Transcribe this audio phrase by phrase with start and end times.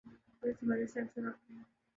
[0.39, 1.61] اور اس حوالے سے اکثر آپ نے